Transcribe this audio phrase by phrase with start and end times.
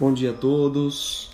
[0.00, 1.28] Bom dia a todos.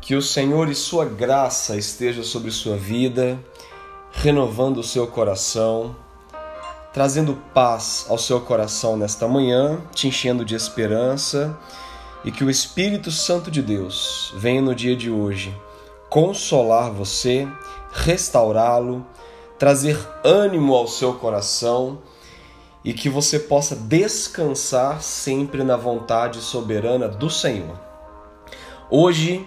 [0.00, 3.36] Que o Senhor e Sua graça esteja sobre sua vida,
[4.12, 5.96] renovando o seu coração,
[6.92, 11.58] trazendo paz ao seu coração nesta manhã, te enchendo de esperança
[12.24, 15.52] e que o Espírito Santo de Deus venha no dia de hoje
[16.08, 17.48] consolar você,
[17.90, 19.04] restaurá-lo,
[19.58, 21.98] trazer ânimo ao seu coração
[22.84, 27.95] e que você possa descansar sempre na vontade soberana do Senhor.
[28.88, 29.44] Hoje,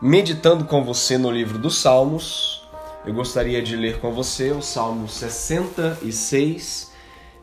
[0.00, 2.62] meditando com você no livro dos Salmos,
[3.04, 6.92] eu gostaria de ler com você o Salmo 66,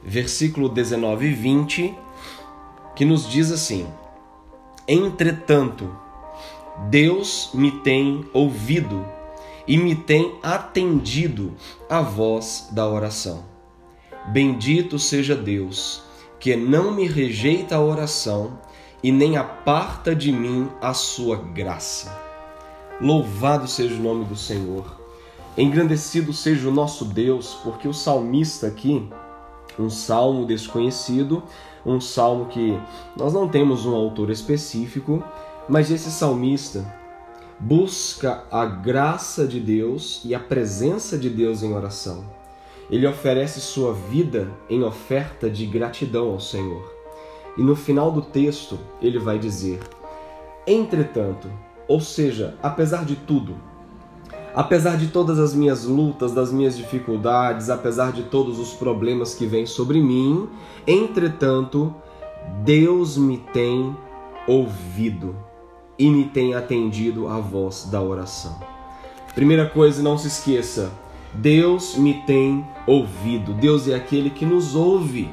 [0.01, 1.93] versículo 19 e 20,
[2.95, 3.85] que nos diz assim:
[4.87, 5.93] Entretanto,
[6.89, 9.05] Deus me tem ouvido
[9.67, 11.53] e me tem atendido
[11.89, 13.43] a voz da oração.
[14.27, 16.01] Bendito seja Deus,
[16.39, 18.57] que não me rejeita a oração
[19.05, 22.11] e nem aparta de mim a sua graça.
[22.99, 24.99] Louvado seja o nome do Senhor.
[25.55, 29.07] Engrandecido seja o nosso Deus, porque o salmista aqui,
[29.77, 31.43] um salmo desconhecido,
[31.85, 32.75] um salmo que
[33.15, 35.23] nós não temos um autor específico,
[35.69, 36.83] mas esse salmista
[37.59, 42.25] busca a graça de Deus e a presença de Deus em oração.
[42.89, 46.94] Ele oferece sua vida em oferta de gratidão ao Senhor.
[47.57, 49.79] E no final do texto, ele vai dizer:
[50.67, 51.49] Entretanto,
[51.87, 53.55] ou seja, apesar de tudo,
[54.53, 59.45] apesar de todas as minhas lutas, das minhas dificuldades, apesar de todos os problemas que
[59.45, 60.49] vêm sobre mim,
[60.87, 61.93] entretanto,
[62.63, 63.95] Deus me tem
[64.47, 65.35] ouvido
[65.97, 68.57] e me tem atendido à voz da oração.
[69.33, 70.91] Primeira coisa, não se esqueça:
[71.33, 73.53] Deus me tem ouvido.
[73.53, 75.29] Deus é aquele que nos ouve.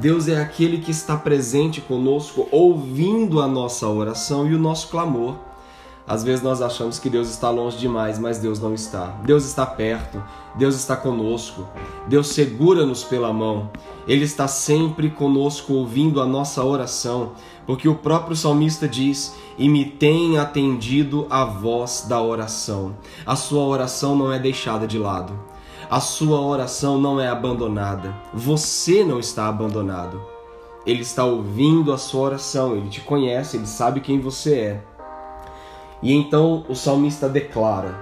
[0.00, 5.34] Deus é aquele que está presente conosco, ouvindo a nossa oração e o nosso clamor.
[6.06, 9.06] Às vezes nós achamos que Deus está longe demais, mas Deus não está.
[9.24, 10.22] Deus está perto,
[10.54, 11.66] Deus está conosco.
[12.06, 13.70] Deus segura-nos pela mão.
[14.06, 17.32] Ele está sempre conosco ouvindo a nossa oração,
[17.66, 22.94] porque o próprio salmista diz: "E me tem atendido a voz da oração".
[23.26, 25.57] A sua oração não é deixada de lado.
[25.90, 28.14] A sua oração não é abandonada.
[28.34, 30.20] Você não está abandonado.
[30.84, 34.82] Ele está ouvindo a sua oração, ele te conhece, ele sabe quem você é.
[36.02, 37.94] E então o salmista declara: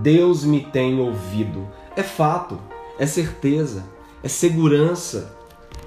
[0.00, 1.68] Deus me tem ouvido.
[1.94, 2.58] É fato,
[2.98, 3.84] é certeza,
[4.22, 5.36] é segurança.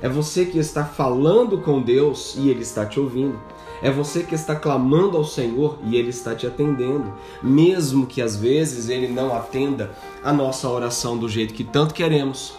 [0.02, 3.40] É você que está falando com Deus e ele está te ouvindo.
[3.82, 7.14] É você que está clamando ao Senhor e Ele está te atendendo,
[7.44, 9.92] mesmo que às vezes Ele não atenda
[10.24, 12.54] a nossa oração do jeito que tanto queremos.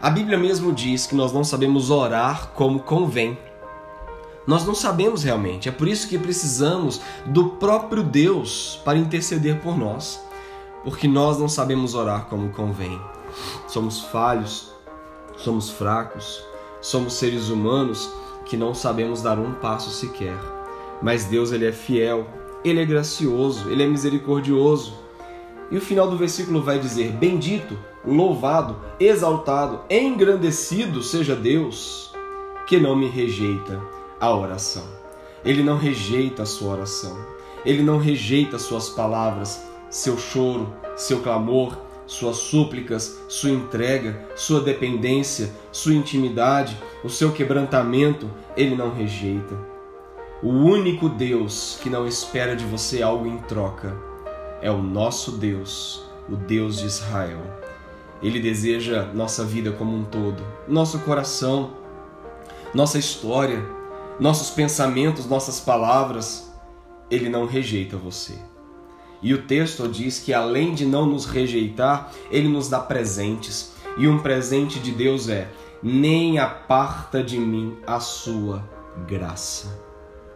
[0.00, 3.38] A Bíblia mesmo diz que nós não sabemos orar como convém.
[4.46, 9.78] Nós não sabemos realmente, é por isso que precisamos do próprio Deus para interceder por
[9.78, 10.20] nós,
[10.82, 13.00] porque nós não sabemos orar como convém.
[13.68, 14.72] Somos falhos,
[15.36, 16.42] somos fracos,
[16.82, 18.12] somos seres humanos
[18.44, 20.36] que não sabemos dar um passo sequer.
[21.00, 22.26] Mas Deus ele é fiel,
[22.64, 24.94] ele é gracioso, ele é misericordioso.
[25.70, 32.12] E o final do versículo vai dizer: Bendito, louvado, exaltado, engrandecido seja Deus,
[32.66, 33.80] que não me rejeita
[34.20, 34.84] a oração.
[35.44, 37.16] Ele não rejeita a sua oração.
[37.64, 41.76] Ele não rejeita suas palavras, seu choro, seu clamor,
[42.06, 49.56] suas súplicas, sua entrega, sua dependência, sua intimidade, o seu quebrantamento, ele não rejeita.
[50.42, 53.96] O único Deus que não espera de você algo em troca
[54.60, 57.40] é o nosso Deus, o Deus de Israel.
[58.22, 61.72] Ele deseja nossa vida como um todo, nosso coração,
[62.74, 63.64] nossa história,
[64.18, 66.52] nossos pensamentos, nossas palavras.
[67.10, 68.34] Ele não rejeita você.
[69.22, 73.72] E o texto diz que além de não nos rejeitar, ele nos dá presentes.
[73.96, 75.48] E um presente de Deus é:
[75.82, 78.68] nem aparta de mim a sua
[79.06, 79.80] graça.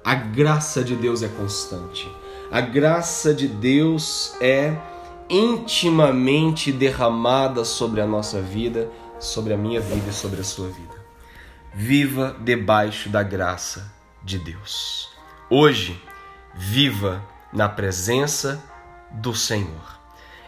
[0.05, 2.09] A graça de Deus é constante.
[2.51, 4.77] A graça de Deus é
[5.29, 8.89] intimamente derramada sobre a nossa vida,
[9.19, 10.95] sobre a minha vida e sobre a sua vida.
[11.75, 15.09] Viva debaixo da graça de Deus.
[15.51, 16.01] Hoje,
[16.55, 17.23] viva
[17.53, 18.63] na presença
[19.17, 20.01] do Senhor.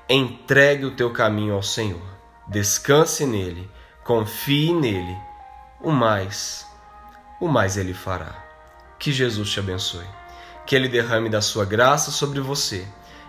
[0.09, 2.03] Entregue o teu caminho ao Senhor.
[2.47, 3.71] Descanse nele,
[4.05, 5.17] confie nele.
[5.81, 6.67] O mais,
[7.41, 8.45] o mais ele fará.
[8.99, 10.07] Que Jesus te abençoe.
[10.67, 12.87] Que Ele derrame da sua graça sobre você.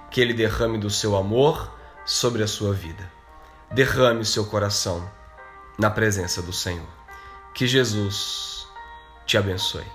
[0.09, 3.09] Que Ele derrame do seu amor sobre a sua vida.
[3.71, 5.09] Derrame o seu coração
[5.77, 6.87] na presença do Senhor.
[7.53, 8.67] Que Jesus
[9.25, 9.85] te abençoe.